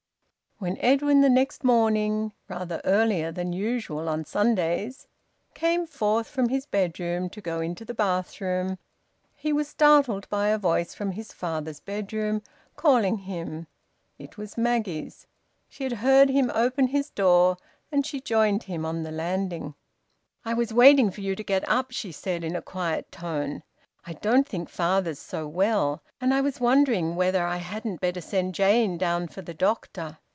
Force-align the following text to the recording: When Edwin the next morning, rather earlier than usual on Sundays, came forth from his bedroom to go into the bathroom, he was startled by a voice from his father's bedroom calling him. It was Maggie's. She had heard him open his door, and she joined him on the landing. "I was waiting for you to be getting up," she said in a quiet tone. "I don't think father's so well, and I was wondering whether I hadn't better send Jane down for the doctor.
When 0.59 0.77
Edwin 0.77 1.21
the 1.21 1.29
next 1.29 1.63
morning, 1.63 2.33
rather 2.47 2.81
earlier 2.85 3.31
than 3.31 3.51
usual 3.51 4.07
on 4.07 4.25
Sundays, 4.25 5.07
came 5.55 5.87
forth 5.87 6.27
from 6.27 6.49
his 6.49 6.67
bedroom 6.67 7.31
to 7.31 7.41
go 7.41 7.61
into 7.61 7.83
the 7.83 7.95
bathroom, 7.95 8.77
he 9.35 9.51
was 9.51 9.67
startled 9.67 10.29
by 10.29 10.49
a 10.49 10.59
voice 10.59 10.93
from 10.93 11.13
his 11.13 11.33
father's 11.33 11.79
bedroom 11.79 12.43
calling 12.75 13.17
him. 13.17 13.65
It 14.19 14.37
was 14.37 14.55
Maggie's. 14.55 15.25
She 15.67 15.83
had 15.83 15.93
heard 15.93 16.29
him 16.29 16.51
open 16.53 16.89
his 16.89 17.09
door, 17.09 17.57
and 17.91 18.05
she 18.05 18.21
joined 18.21 18.61
him 18.61 18.85
on 18.85 19.01
the 19.01 19.11
landing. 19.11 19.73
"I 20.45 20.53
was 20.53 20.71
waiting 20.71 21.09
for 21.09 21.21
you 21.21 21.35
to 21.35 21.41
be 21.41 21.47
getting 21.47 21.69
up," 21.69 21.89
she 21.89 22.11
said 22.11 22.43
in 22.43 22.55
a 22.55 22.61
quiet 22.61 23.11
tone. 23.11 23.63
"I 24.05 24.13
don't 24.13 24.47
think 24.47 24.69
father's 24.69 25.17
so 25.17 25.47
well, 25.47 26.03
and 26.21 26.35
I 26.35 26.41
was 26.41 26.59
wondering 26.61 27.15
whether 27.15 27.47
I 27.47 27.57
hadn't 27.57 27.99
better 27.99 28.21
send 28.21 28.53
Jane 28.53 28.99
down 28.99 29.27
for 29.27 29.41
the 29.41 29.55
doctor. 29.55 30.19